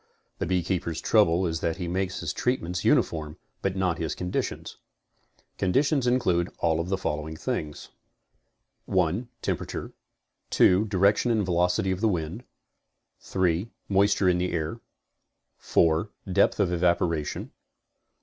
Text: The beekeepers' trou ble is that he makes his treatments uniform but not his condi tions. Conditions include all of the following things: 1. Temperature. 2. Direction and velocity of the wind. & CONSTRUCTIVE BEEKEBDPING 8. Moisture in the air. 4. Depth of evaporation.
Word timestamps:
The 0.39 0.47
beekeepers' 0.47 0.99
trou 0.99 1.25
ble 1.25 1.45
is 1.45 1.59
that 1.59 1.77
he 1.77 1.87
makes 1.87 2.21
his 2.21 2.33
treatments 2.33 2.83
uniform 2.83 3.37
but 3.61 3.75
not 3.75 3.99
his 3.99 4.15
condi 4.15 4.43
tions. 4.43 4.77
Conditions 5.59 6.07
include 6.07 6.49
all 6.57 6.79
of 6.79 6.89
the 6.89 6.97
following 6.97 7.35
things: 7.37 7.89
1. 8.85 9.29
Temperature. 9.43 9.93
2. 10.49 10.85
Direction 10.85 11.29
and 11.29 11.45
velocity 11.45 11.91
of 11.91 12.01
the 12.01 12.07
wind. 12.07 12.43
& 12.79 13.19
CONSTRUCTIVE 13.19 13.41
BEEKEBDPING 13.43 13.61
8. 13.61 13.71
Moisture 13.93 14.27
in 14.29 14.37
the 14.39 14.53
air. 14.53 14.81
4. 15.59 16.09
Depth 16.33 16.59
of 16.59 16.73
evaporation. 16.73 17.51